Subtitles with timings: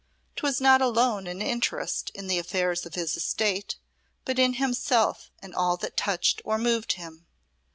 [0.35, 3.75] 'Twas not alone an interest in the affairs of his estate,
[4.25, 7.27] but in himself and all that touched or moved him.